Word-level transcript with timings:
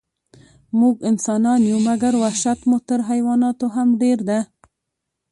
موږ 0.79 0.95
انسانان 1.09 1.59
یو، 1.69 1.79
مګر 1.87 2.13
وحشت 2.23 2.59
مو 2.69 2.77
تر 2.87 2.99
حیواناتو 3.09 3.67
هم 3.75 3.87
ډېر 4.01 4.19
ده. 4.29 4.39